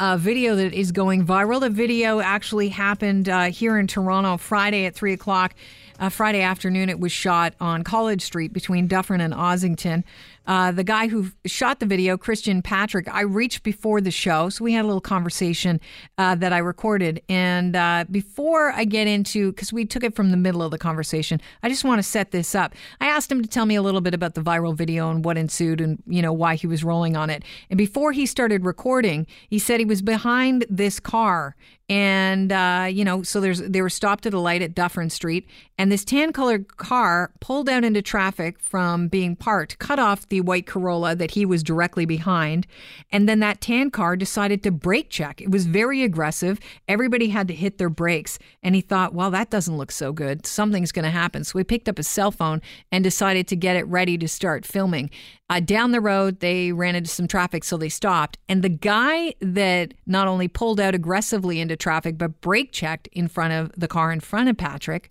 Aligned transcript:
a 0.00 0.18
video 0.18 0.56
that 0.56 0.72
is 0.72 0.90
going 0.90 1.24
viral. 1.24 1.60
The 1.60 1.70
video 1.70 2.18
actually 2.18 2.68
happened 2.68 3.28
uh, 3.28 3.44
here 3.44 3.78
in 3.78 3.86
Toronto 3.86 4.36
Friday 4.36 4.86
at 4.86 4.94
3 4.96 5.12
o'clock. 5.12 5.54
Uh, 6.00 6.08
Friday 6.08 6.40
afternoon, 6.40 6.88
it 6.88 6.98
was 6.98 7.12
shot 7.12 7.54
on 7.60 7.84
College 7.84 8.20
Street 8.20 8.52
between 8.52 8.88
Dufferin 8.88 9.20
and 9.20 9.32
Ossington. 9.32 10.02
Uh, 10.46 10.72
the 10.72 10.84
guy 10.84 11.08
who 11.08 11.30
shot 11.46 11.80
the 11.80 11.86
video, 11.86 12.16
Christian 12.16 12.62
Patrick, 12.62 13.08
I 13.12 13.22
reached 13.22 13.62
before 13.62 14.00
the 14.00 14.10
show, 14.10 14.48
so 14.48 14.64
we 14.64 14.72
had 14.72 14.84
a 14.84 14.88
little 14.88 15.00
conversation 15.00 15.80
uh, 16.18 16.34
that 16.36 16.52
I 16.52 16.58
recorded. 16.58 17.22
And 17.28 17.74
uh, 17.74 18.04
before 18.10 18.72
I 18.72 18.84
get 18.84 19.06
into, 19.06 19.52
because 19.52 19.72
we 19.72 19.84
took 19.84 20.04
it 20.04 20.14
from 20.14 20.30
the 20.30 20.36
middle 20.36 20.62
of 20.62 20.70
the 20.70 20.78
conversation, 20.78 21.40
I 21.62 21.68
just 21.68 21.84
want 21.84 21.98
to 21.98 22.02
set 22.02 22.30
this 22.30 22.54
up. 22.54 22.74
I 23.00 23.06
asked 23.06 23.30
him 23.32 23.42
to 23.42 23.48
tell 23.48 23.66
me 23.66 23.74
a 23.74 23.82
little 23.82 24.00
bit 24.00 24.14
about 24.14 24.34
the 24.34 24.42
viral 24.42 24.74
video 24.74 25.10
and 25.10 25.24
what 25.24 25.38
ensued, 25.38 25.80
and 25.80 26.02
you 26.06 26.22
know 26.22 26.32
why 26.32 26.56
he 26.56 26.66
was 26.66 26.84
rolling 26.84 27.16
on 27.16 27.30
it. 27.30 27.42
And 27.70 27.78
before 27.78 28.12
he 28.12 28.26
started 28.26 28.64
recording, 28.64 29.26
he 29.48 29.58
said 29.58 29.80
he 29.80 29.86
was 29.86 30.02
behind 30.02 30.66
this 30.68 31.00
car 31.00 31.56
and 31.88 32.50
uh, 32.50 32.86
you 32.90 33.04
know, 33.04 33.22
so 33.22 33.40
there's 33.40 33.60
they 33.60 33.82
were 33.82 33.90
stopped 33.90 34.24
at 34.26 34.32
a 34.32 34.38
light 34.38 34.62
at 34.62 34.74
Dufferin 34.74 35.10
Street, 35.10 35.48
and 35.76 35.92
this 35.92 36.04
tan 36.04 36.32
colored 36.32 36.76
car 36.76 37.32
pulled 37.40 37.68
out 37.68 37.84
into 37.84 38.00
traffic 38.00 38.58
from 38.58 39.08
being 39.08 39.36
parked, 39.36 39.78
cut 39.78 39.98
off 39.98 40.28
the 40.28 40.40
white 40.40 40.66
Corolla 40.66 41.14
that 41.14 41.32
he 41.32 41.44
was 41.44 41.62
directly 41.62 42.06
behind, 42.06 42.66
and 43.12 43.28
then 43.28 43.40
that 43.40 43.60
tan 43.60 43.90
car 43.90 44.16
decided 44.16 44.62
to 44.62 44.70
brake 44.70 45.10
check. 45.10 45.42
It 45.42 45.50
was 45.50 45.66
very 45.66 46.02
aggressive. 46.02 46.58
Everybody 46.88 47.28
had 47.28 47.48
to 47.48 47.54
hit 47.54 47.76
their 47.76 47.90
brakes, 47.90 48.38
and 48.62 48.74
he 48.74 48.80
thought, 48.80 49.12
well, 49.12 49.30
that 49.32 49.50
doesn't 49.50 49.76
look 49.76 49.92
so 49.92 50.12
good. 50.12 50.46
Something's 50.46 50.92
going 50.92 51.04
to 51.04 51.10
happen. 51.10 51.44
So 51.44 51.58
he 51.58 51.64
picked 51.64 51.88
up 51.88 51.98
his 51.98 52.08
cell 52.08 52.30
phone 52.30 52.62
and 52.90 53.04
decided 53.04 53.46
to 53.48 53.56
get 53.56 53.76
it 53.76 53.86
ready 53.88 54.16
to 54.18 54.28
start 54.28 54.64
filming. 54.64 55.10
Uh, 55.50 55.60
down 55.60 55.92
the 55.92 56.00
road, 56.00 56.40
they 56.40 56.72
ran 56.72 56.94
into 56.94 57.10
some 57.10 57.28
traffic, 57.28 57.64
so 57.64 57.76
they 57.76 57.90
stopped. 57.90 58.38
And 58.48 58.62
the 58.62 58.70
guy 58.70 59.34
that 59.40 59.92
not 60.06 60.26
only 60.26 60.48
pulled 60.48 60.80
out 60.80 60.94
aggressively 60.94 61.60
into 61.60 61.73
traffic, 61.76 62.18
but 62.18 62.40
brake 62.40 62.72
checked 62.72 63.08
in 63.12 63.28
front 63.28 63.52
of 63.52 63.72
the 63.76 63.88
car 63.88 64.12
in 64.12 64.20
front 64.20 64.48
of 64.48 64.56
Patrick, 64.56 65.10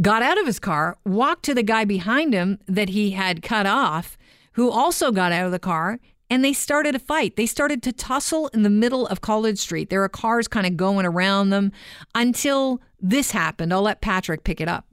got 0.00 0.22
out 0.22 0.38
of 0.38 0.46
his 0.46 0.58
car, 0.58 0.98
walked 1.04 1.44
to 1.44 1.54
the 1.54 1.62
guy 1.62 1.84
behind 1.84 2.32
him 2.32 2.58
that 2.66 2.90
he 2.90 3.12
had 3.12 3.42
cut 3.42 3.66
off, 3.66 4.16
who 4.52 4.70
also 4.70 5.12
got 5.12 5.32
out 5.32 5.46
of 5.46 5.52
the 5.52 5.58
car, 5.58 6.00
and 6.28 6.44
they 6.44 6.52
started 6.52 6.94
a 6.94 6.98
fight. 6.98 7.36
They 7.36 7.46
started 7.46 7.82
to 7.82 7.92
tussle 7.92 8.48
in 8.48 8.62
the 8.62 8.70
middle 8.70 9.06
of 9.08 9.20
College 9.20 9.58
Street. 9.58 9.90
There 9.90 10.00
were 10.00 10.08
cars 10.08 10.46
kind 10.46 10.66
of 10.66 10.76
going 10.76 11.04
around 11.04 11.50
them 11.50 11.72
until 12.14 12.80
this 13.00 13.32
happened. 13.32 13.72
I'll 13.72 13.82
let 13.82 14.00
Patrick 14.00 14.44
pick 14.44 14.60
it 14.60 14.68
up. 14.68 14.86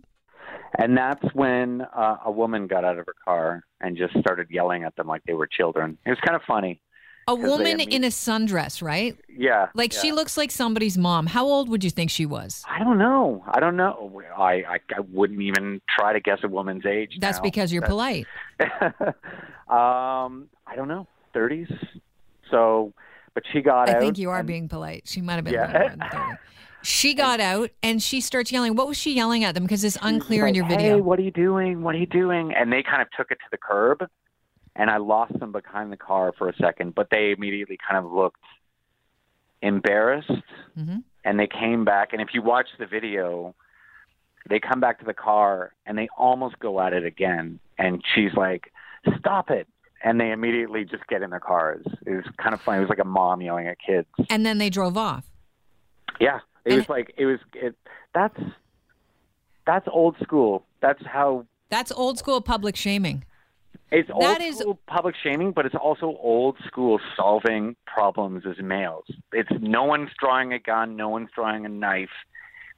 And 0.80 0.98
that's 0.98 1.24
when 1.34 1.82
uh, 1.82 2.18
a 2.26 2.32
woman 2.32 2.68
got 2.68 2.84
out 2.84 2.98
of 3.00 3.06
her 3.06 3.16
car 3.24 3.64
and 3.82 3.98
just 3.98 4.18
started 4.20 4.48
yelling 4.50 4.84
at 4.84 4.96
them 4.96 5.08
like 5.08 5.24
they 5.26 5.34
were 5.34 5.48
children. 5.48 5.98
It 6.06 6.10
was 6.10 6.20
kind 6.26 6.36
of 6.36 6.42
funny. 6.48 6.82
A 7.30 7.36
woman 7.36 7.82
in 7.82 8.04
a 8.06 8.08
sundress, 8.08 8.82
right? 8.82 9.18
Yeah. 9.28 9.68
Like 9.74 9.94
yeah. 9.94 10.00
she 10.00 10.12
looks 10.14 10.38
like 10.38 10.50
somebody's 10.50 10.98
mom. 10.98 11.28
How 11.28 11.46
old 11.46 11.68
would 11.70 11.84
you 11.84 11.90
think 11.90 12.10
she 12.10 12.26
was? 12.26 12.64
I 12.70 12.80
don't 12.80 12.98
know. 12.98 13.44
I 13.48 13.60
don't 13.60 13.76
know. 13.76 14.22
I 14.38 14.54
I, 14.64 14.80
I 14.96 15.00
wouldn't 15.12 15.42
even 15.42 15.82
try 15.90 16.14
to 16.14 16.20
guess 16.22 16.40
a 16.44 16.48
woman's 16.48 16.86
age. 16.86 17.18
That's 17.20 17.40
now. 17.40 17.44
because 17.44 17.74
you're 17.74 17.82
That's, 17.82 17.92
polite. 17.92 18.26
um, 19.70 20.48
I 20.66 20.76
don't 20.76 20.88
know, 20.88 21.08
thirties. 21.34 21.68
So, 22.50 22.94
but 23.34 23.44
she 23.52 23.62
got 23.62 23.90
I 23.90 23.94
out. 23.94 23.98
I 23.98 24.00
think 24.00 24.18
you 24.18 24.30
are 24.30 24.40
and- 24.40 24.48
being 24.48 24.70
polite. 24.70 25.04
She 25.06 25.22
might 25.22 25.36
have 25.36 25.44
been 25.44 25.54
Yeah. 25.54 25.66
a 25.66 25.74
little 25.74 25.98
more 25.98 26.10
than 26.10 26.10
30. 26.12 26.38
She 26.84 27.14
got 27.16 27.42
out 27.42 27.72
and 27.84 28.02
she 28.02 28.22
starts 28.22 28.52
yelling. 28.52 28.76
What 28.76 28.88
was 28.88 28.98
she 28.98 29.14
yelling 29.14 29.44
at 29.44 29.54
them? 29.56 29.64
Because 29.64 29.84
it's 29.84 29.98
unclear 30.02 30.44
in 30.48 30.54
like, 30.54 30.56
your 30.56 30.66
Hey, 30.66 30.76
video. 30.78 30.98
what 31.00 31.20
are 31.20 31.24
you 31.24 31.32
doing? 31.32 31.82
What 31.82 31.96
are 31.96 31.98
you 31.98 32.06
doing? 32.06 32.54
And 32.54 32.72
they 32.72 32.82
kind 32.84 33.02
of 33.02 33.10
took 33.18 33.30
it 33.32 33.40
to 33.40 33.46
the 33.52 33.58
curb, 33.58 34.08
and 34.78 34.90
I 34.90 34.98
lost 34.98 35.38
them 35.40 35.52
behind 35.52 35.92
the 35.92 35.98
car 35.98 36.32
for 36.38 36.48
a 36.48 36.56
second. 36.56 36.96
But 36.96 37.10
they 37.10 37.32
immediately 37.36 37.78
kind 37.90 38.04
of 38.06 38.12
looked 38.12 38.40
embarrassed, 39.62 40.32
Mhm. 40.78 41.04
and 41.26 41.40
they 41.40 41.48
came 41.48 41.84
back. 41.84 42.14
And 42.14 42.22
if 42.22 42.34
you 42.34 42.42
watch 42.42 42.68
the 42.78 42.86
video, 42.86 43.56
they 44.48 44.60
come 44.60 44.80
back 44.80 45.00
to 45.00 45.06
the 45.06 45.14
car 45.14 45.74
and 45.86 45.98
they 45.98 46.08
almost 46.18 46.60
go 46.60 46.80
at 46.80 46.94
it 46.94 47.04
again. 47.06 47.60
And 47.78 48.04
she's 48.14 48.34
like, 48.34 48.72
"Stop 49.18 49.50
it!" 49.52 49.68
And 50.04 50.22
they 50.22 50.32
immediately 50.32 50.86
just 50.86 51.06
get 51.08 51.22
in 51.24 51.32
their 51.32 51.40
cars. 51.40 51.84
It 52.06 52.12
was 52.12 52.26
kind 52.38 52.54
of 52.54 52.62
funny. 52.62 52.78
It 52.78 52.82
was 52.82 52.90
like 52.90 53.00
a 53.00 53.04
mom 53.04 53.42
yelling 53.42 53.68
at 53.68 53.80
kids. 53.80 54.08
And 54.30 54.46
then 54.46 54.58
they 54.60 54.70
drove 54.70 54.96
off. 54.96 55.26
Yeah, 56.20 56.40
it 56.66 56.72
And- 56.74 56.78
was 56.78 56.90
like 56.90 57.14
it 57.18 57.26
was. 57.26 57.40
It, 57.54 57.76
that's 58.14 58.40
that's 59.66 59.88
old 59.90 60.18
school. 60.20 60.66
That's 60.80 61.04
how 61.06 61.46
That's 61.70 61.92
old 61.92 62.18
school 62.18 62.40
public 62.40 62.76
shaming. 62.78 63.26
It's 63.92 64.10
old 64.12 64.22
That 64.24 64.42
is- 64.42 64.58
school 64.60 64.80
public 64.88 65.16
shaming, 65.24 65.52
but 65.54 65.66
it's 65.66 65.76
also 65.76 66.18
old 66.22 66.58
school 66.68 67.00
solving 67.16 67.76
problems 67.86 68.44
as 68.46 68.58
males. 68.62 69.06
It's 69.32 69.50
no 69.62 69.84
one's 69.86 70.10
drawing 70.20 70.52
a 70.54 70.60
gun, 70.60 70.96
no 70.96 71.10
one's 71.10 71.30
drawing 71.34 71.66
a 71.66 71.70
knife. 71.70 72.10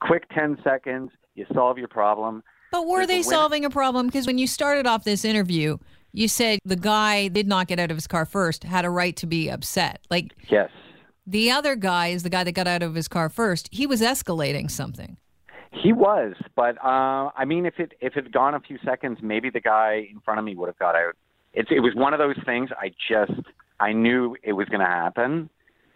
Quick 0.02 0.30
10 0.30 0.60
seconds, 0.64 1.12
you 1.36 1.46
solve 1.54 1.78
your 1.78 1.88
problem. 1.88 2.44
But 2.72 2.86
were 2.86 3.06
There's 3.08 3.26
they 3.26 3.30
solving 3.32 3.66
a 3.66 3.70
problem? 3.70 4.06
Because 4.08 4.28
when 4.28 4.38
you 4.38 4.46
started 4.46 4.86
off 4.86 5.04
this 5.04 5.26
interview, 5.26 5.78
you 6.14 6.28
said 6.28 6.60
the 6.64 6.76
guy 6.76 7.28
did 7.28 7.48
not 7.48 7.68
get 7.68 7.80
out 7.80 7.90
of 7.92 7.98
his 7.98 8.06
car 8.08 8.26
first, 8.26 8.64
had 8.64 8.86
a 8.86 8.90
right 8.90 9.16
to 9.18 9.26
be 9.26 9.50
upset. 9.50 10.02
Like 10.12 10.36
Yes. 10.48 10.70
the 11.26 11.50
other 11.50 11.76
guy 11.76 12.08
is 12.08 12.22
the 12.22 12.30
guy 12.30 12.44
that 12.44 12.52
got 12.52 12.68
out 12.68 12.84
of 12.84 12.94
his 12.94 13.08
car 13.08 13.30
first. 13.30 13.68
He 13.72 13.88
was 13.88 14.02
escalating 14.02 14.70
something. 14.70 15.18
He 15.72 15.94
was, 15.94 16.34
but 16.56 16.78
uh, 16.84 17.30
I 17.36 17.46
mean, 17.46 17.66
if 17.66 17.80
it 17.80 17.94
if 18.02 18.18
it 18.18 18.24
had 18.26 18.34
gone 18.34 18.56
a 18.56 18.60
few 18.60 18.78
seconds, 18.84 19.20
maybe 19.22 19.50
the 19.50 19.62
guy 19.62 20.08
in 20.12 20.20
front 20.22 20.40
of 20.40 20.46
me 20.46 20.56
would 20.56 20.68
have 20.68 20.80
got 20.80 20.96
out. 20.96 21.16
It's 21.54 21.70
it 21.72 21.82
was 21.82 21.94
one 21.96 22.14
of 22.14 22.20
those 22.20 22.38
things. 22.46 22.70
I 22.78 22.92
just 23.08 23.40
I 23.80 23.94
knew 23.94 24.36
it 24.44 24.54
was 24.54 24.68
going 24.68 24.82
to 24.82 24.86
happen, 24.88 25.50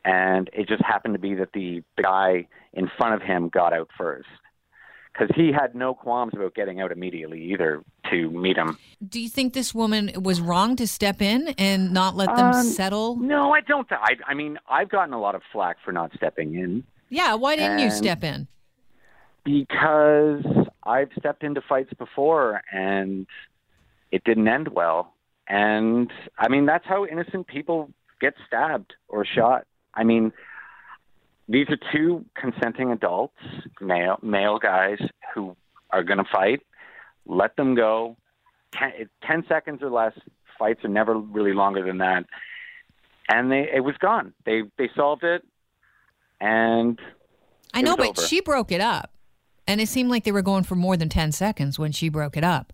and 0.06 0.50
it 0.54 0.68
just 0.68 0.84
happened 0.84 1.16
to 1.16 1.20
be 1.20 1.34
that 1.36 1.54
the, 1.54 1.82
the 1.98 2.04
guy 2.04 2.48
in 2.74 2.90
front 2.98 3.16
of 3.16 3.22
him 3.24 3.50
got 3.50 3.74
out 3.74 3.90
first 3.98 4.28
because 5.12 5.30
he 5.36 5.52
had 5.52 5.76
no 5.76 5.94
qualms 5.94 6.34
about 6.36 6.56
getting 6.56 6.80
out 6.80 6.92
immediately 6.92 7.42
either 7.52 7.84
to 8.10 8.30
meet 8.32 8.58
him. 8.58 8.78
Do 9.08 9.20
you 9.20 9.30
think 9.30 9.54
this 9.54 9.74
woman 9.74 10.12
was 10.16 10.40
wrong 10.42 10.76
to 10.78 10.88
step 10.88 11.22
in 11.22 11.50
and 11.58 11.92
not 11.94 12.16
let 12.16 12.36
them 12.36 12.48
Um, 12.48 12.64
settle? 12.64 13.16
No, 13.18 13.52
I 13.52 13.62
don't. 13.62 13.88
th- 13.90 14.02
I 14.04 14.14
I 14.28 14.34
mean, 14.36 14.58
I've 14.70 14.90
gotten 14.90 15.14
a 15.14 15.20
lot 15.20 15.34
of 15.36 15.42
flack 15.52 15.78
for 15.84 15.92
not 15.92 16.12
stepping 16.16 16.54
in 16.56 16.84
Yeah, 17.10 17.34
why 17.36 17.56
didn't 17.56 17.80
you 17.80 17.90
step 17.90 18.24
in? 18.24 18.48
Because 19.44 20.44
I've 20.84 21.10
stepped 21.18 21.44
into 21.44 21.62
fights 21.62 21.94
before 21.98 22.62
and 22.72 23.28
it 24.12 24.24
didn't 24.24 24.48
end 24.48 24.70
well. 24.70 25.14
And 25.48 26.12
I 26.38 26.48
mean, 26.48 26.66
that's 26.66 26.86
how 26.86 27.06
innocent 27.06 27.48
people 27.48 27.90
get 28.22 28.34
stabbed 28.48 28.94
or 29.08 29.26
shot. 29.26 29.66
I 29.94 30.04
mean, 30.04 30.32
these 31.50 31.68
are 31.70 31.78
two 31.92 32.26
consenting 32.36 32.92
adults, 32.92 33.38
male 33.82 34.18
male 34.22 34.60
guys 34.60 35.00
who 35.34 35.56
are 35.92 36.04
going 36.04 36.20
to 36.20 36.30
fight. 36.32 36.62
Let 37.26 37.56
them 37.56 37.76
go. 37.76 38.16
Ten, 38.72 39.10
ten 39.26 39.44
seconds 39.48 39.82
or 39.82 39.90
less. 39.90 40.14
Fights 40.58 40.84
are 40.86 40.90
never 40.90 41.18
really 41.18 41.54
longer 41.54 41.86
than 41.86 41.98
that. 41.98 42.26
And 43.28 43.52
they 43.52 43.70
it 43.74 43.84
was 43.84 43.96
gone. 43.98 44.34
They 44.46 44.64
they 44.78 44.90
solved 44.96 45.24
it, 45.24 45.44
and 46.40 47.00
I 47.74 47.82
know, 47.82 47.98
but 47.98 48.18
over. 48.18 48.22
she 48.22 48.42
broke 48.42 48.72
it 48.72 48.82
up. 48.82 49.13
And 49.68 49.80
it 49.80 49.88
seemed 49.88 50.10
like 50.10 50.24
they 50.24 50.32
were 50.32 50.42
going 50.42 50.64
for 50.64 50.76
more 50.76 50.98
than 50.98 51.10
10 51.10 51.32
seconds 51.32 51.80
when 51.80 51.92
she 51.92 52.10
broke 52.10 52.36
it 52.36 52.44
up. 52.44 52.74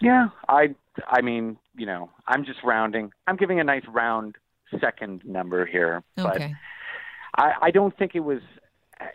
Yeah, 0.00 0.28
I 0.48 0.74
I 1.06 1.20
mean, 1.22 1.56
you 1.76 1.86
know, 1.86 2.10
I'm 2.26 2.44
just 2.44 2.62
rounding. 2.64 3.12
I'm 3.26 3.36
giving 3.36 3.58
a 3.60 3.64
nice 3.64 3.84
round 3.88 4.36
second 4.80 5.24
number 5.24 5.64
here, 5.66 6.02
but 6.16 6.36
Okay. 6.36 6.54
I, 7.36 7.52
I 7.62 7.70
don't 7.70 7.96
think 7.96 8.14
it 8.14 8.20
was 8.20 8.40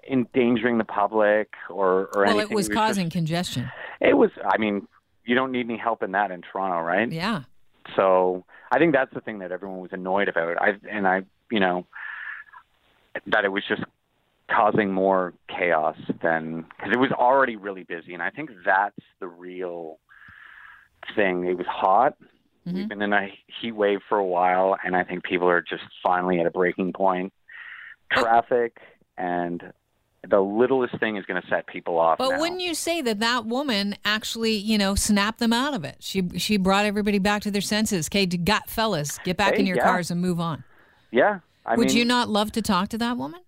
endangering 0.09 0.77
the 0.77 0.83
public 0.85 1.53
or 1.69 2.09
or 2.15 2.23
Well, 2.23 2.29
anything. 2.31 2.51
it 2.51 2.55
was 2.55 2.67
just- 2.67 2.75
causing 2.77 3.09
congestion. 3.09 3.69
it 4.01 4.15
was. 4.17 4.31
I 4.45 4.57
mean, 4.57 4.87
you 5.25 5.35
don't 5.35 5.51
need 5.51 5.69
any 5.69 5.77
help 5.77 6.03
in 6.03 6.11
that 6.13 6.31
in 6.31 6.41
Toronto, 6.41 6.79
right? 6.81 7.09
Yeah. 7.11 7.43
So 7.95 8.45
I 8.71 8.77
think 8.79 8.93
that's 8.93 9.13
the 9.13 9.21
thing 9.21 9.39
that 9.39 9.51
everyone 9.51 9.79
was 9.79 9.91
annoyed 9.93 10.27
about. 10.29 10.61
I 10.61 10.73
and 10.89 11.07
I, 11.07 11.23
you 11.51 11.59
know, 11.59 11.85
that 13.27 13.45
it 13.45 13.49
was 13.51 13.63
just 13.67 13.83
causing 14.53 14.91
more 14.91 15.33
chaos 15.49 15.95
than 16.21 16.65
because 16.77 16.91
it 16.93 16.99
was 16.99 17.11
already 17.11 17.55
really 17.55 17.83
busy, 17.83 18.13
and 18.13 18.21
I 18.21 18.29
think 18.29 18.49
that's 18.65 18.95
the 19.19 19.27
real 19.27 19.99
thing. 21.15 21.45
It 21.45 21.57
was 21.57 21.67
hot. 21.67 22.15
Mm-hmm. 22.67 22.77
We've 22.77 22.89
been 22.89 23.01
in 23.01 23.13
a 23.13 23.27
heat 23.61 23.73
wave 23.73 23.99
for 24.07 24.17
a 24.17 24.25
while, 24.25 24.77
and 24.83 24.95
I 24.95 25.03
think 25.03 25.23
people 25.23 25.49
are 25.49 25.61
just 25.61 25.83
finally 26.01 26.39
at 26.39 26.45
a 26.45 26.51
breaking 26.51 26.93
point. 26.93 27.33
Traffic 28.11 28.77
and 29.17 29.73
the 30.29 30.39
littlest 30.39 30.97
thing 30.99 31.17
is 31.17 31.25
going 31.25 31.41
to 31.41 31.47
set 31.49 31.67
people 31.67 31.99
off. 31.99 32.17
But 32.17 32.29
now. 32.29 32.39
wouldn't 32.39 32.61
you 32.61 32.73
say 32.75 33.01
that 33.01 33.19
that 33.19 33.45
woman 33.45 33.95
actually, 34.05 34.53
you 34.53 34.77
know, 34.77 34.95
snapped 34.95 35.39
them 35.39 35.51
out 35.51 35.73
of 35.73 35.83
it? 35.83 35.97
She 35.99 36.29
she 36.37 36.57
brought 36.57 36.85
everybody 36.85 37.19
back 37.19 37.41
to 37.43 37.51
their 37.51 37.61
senses. 37.61 38.07
Okay, 38.07 38.25
got 38.25 38.69
fellas, 38.69 39.19
get 39.25 39.35
back 39.35 39.55
Hey, 39.55 39.61
in 39.61 39.65
your 39.65 39.77
yeah. 39.77 39.83
cars 39.83 40.11
and 40.11 40.21
move 40.21 40.39
on. 40.39 40.63
yeah, 41.11 41.39
I 41.65 41.75
Would 41.75 41.89
mean, 41.89 41.97
you 41.97 42.05
not 42.05 42.29
love 42.29 42.51
to 42.53 42.61
talk 42.61 42.89
to 42.89 42.97
that 42.99 43.17
woman? 43.17 43.41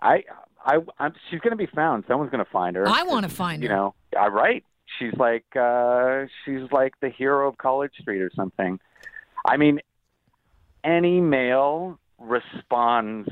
I, 0.00 0.24
I, 0.64 0.78
I'm, 0.98 1.14
she's 1.30 1.40
going 1.40 1.50
to 1.50 1.56
be 1.56 1.66
found. 1.66 2.04
Someone's 2.08 2.30
going 2.30 2.44
to 2.44 2.50
find 2.50 2.76
her. 2.76 2.86
I 2.86 3.02
wanna 3.04 3.28
find 3.28 3.62
You 3.62 3.68
her. 3.68 3.74
You 3.74 3.80
know, 3.80 3.94
I 4.18 4.28
right. 4.28 4.64
She's 4.98 5.14
like, 5.14 5.44
uh, 5.54 6.26
she's 6.44 6.70
like 6.72 6.94
the 7.00 7.10
hero 7.10 7.48
of 7.48 7.58
College 7.58 7.92
Street 8.00 8.22
or 8.22 8.30
something. 8.34 8.80
I 9.46 9.56
mean, 9.56 9.80
any 10.82 11.20
male 11.20 11.98
responds 12.18 13.28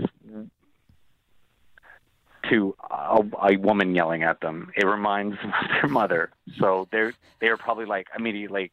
to 2.51 2.77
a, 2.91 3.25
a 3.43 3.57
woman 3.57 3.95
yelling 3.95 4.23
at 4.23 4.41
them. 4.41 4.71
It 4.77 4.87
reminds 4.87 5.37
them 5.39 5.53
of 5.63 5.69
their 5.69 5.91
mother. 5.91 6.31
So 6.59 6.89
they're 6.93 7.15
they're 7.41 7.57
probably 7.57 7.87
like 7.87 8.09
immediately, 8.17 8.73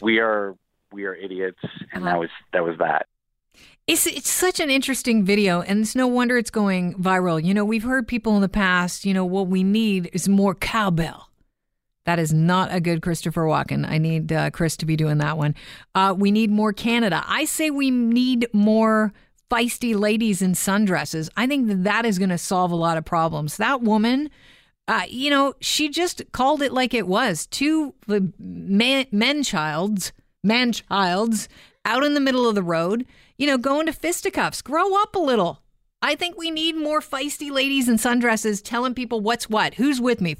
we 0.00 0.18
are 0.18 0.56
we 0.92 1.04
are 1.04 1.14
idiots, 1.14 1.60
and 1.92 2.06
that 2.06 2.18
was 2.18 2.30
that 2.52 2.64
was 2.64 2.78
that. 2.78 3.06
It's 3.86 4.06
it's 4.06 4.30
such 4.30 4.60
an 4.60 4.70
interesting 4.70 5.24
video, 5.24 5.60
and 5.60 5.80
it's 5.80 5.96
no 5.96 6.06
wonder 6.06 6.38
it's 6.38 6.50
going 6.50 6.94
viral. 6.94 7.42
You 7.42 7.52
know, 7.52 7.64
we've 7.64 7.82
heard 7.82 8.06
people 8.06 8.36
in 8.36 8.42
the 8.42 8.48
past. 8.48 9.04
You 9.04 9.12
know, 9.12 9.24
what 9.24 9.48
we 9.48 9.64
need 9.64 10.08
is 10.12 10.28
more 10.28 10.54
cowbell. 10.54 11.30
That 12.04 12.18
is 12.18 12.32
not 12.32 12.72
a 12.72 12.80
good 12.80 13.02
Christopher 13.02 13.42
Walken. 13.42 13.88
I 13.88 13.98
need 13.98 14.32
uh, 14.32 14.50
Chris 14.50 14.76
to 14.78 14.86
be 14.86 14.96
doing 14.96 15.18
that 15.18 15.36
one. 15.36 15.54
Uh, 15.94 16.14
we 16.16 16.30
need 16.30 16.50
more 16.50 16.72
Canada. 16.72 17.24
I 17.26 17.44
say 17.44 17.70
we 17.70 17.90
need 17.90 18.46
more 18.52 19.12
feisty 19.50 19.98
ladies 19.98 20.42
in 20.42 20.52
sundresses. 20.52 21.28
I 21.36 21.46
think 21.46 21.68
that 21.68 21.84
that 21.84 22.06
is 22.06 22.18
going 22.18 22.30
to 22.30 22.38
solve 22.38 22.72
a 22.72 22.76
lot 22.76 22.98
of 22.98 23.04
problems. 23.04 23.56
That 23.56 23.82
woman, 23.82 24.30
uh, 24.88 25.02
you 25.08 25.30
know, 25.30 25.54
she 25.60 25.88
just 25.88 26.22
called 26.32 26.62
it 26.62 26.72
like 26.72 26.94
it 26.94 27.06
was. 27.06 27.46
Two 27.46 27.94
man, 28.08 29.06
men 29.12 29.42
childs, 29.42 30.12
man 30.42 30.72
childs 30.72 31.48
out 31.84 32.04
in 32.04 32.14
the 32.14 32.20
middle 32.20 32.48
of 32.48 32.54
the 32.54 32.62
road, 32.62 33.06
you 33.36 33.46
know, 33.46 33.58
going 33.58 33.86
to 33.86 33.92
fisticuffs. 33.92 34.62
Grow 34.62 35.00
up 35.00 35.14
a 35.14 35.20
little. 35.20 35.62
I 36.00 36.14
think 36.14 36.36
we 36.36 36.50
need 36.50 36.76
more 36.76 37.00
feisty 37.00 37.50
ladies 37.50 37.88
in 37.88 37.96
sundresses 37.96 38.62
telling 38.62 38.94
people 38.94 39.20
what's 39.20 39.48
what. 39.48 39.74
Who's 39.74 40.00
with 40.00 40.20
me? 40.20 40.36